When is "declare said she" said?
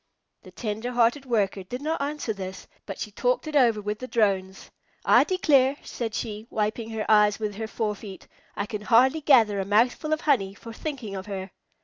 5.23-6.47